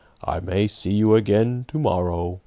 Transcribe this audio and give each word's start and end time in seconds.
"I 0.23 0.39
may 0.39 0.65
see 0.67 0.93
you 0.93 1.13
again 1.13 1.65
to 1.67 1.77
morrow. 1.77 2.39